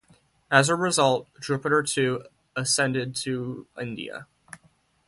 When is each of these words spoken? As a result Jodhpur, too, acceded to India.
As 0.49 0.67
a 0.67 0.73
result 0.73 1.27
Jodhpur, 1.39 1.83
too, 1.87 2.23
acceded 2.57 3.15
to 3.17 3.67
India. 3.79 4.25